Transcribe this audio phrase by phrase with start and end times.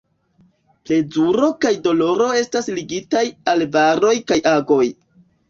[0.87, 4.83] Plezuro kaj doloro estas ligitaj al varoj kaj agoj.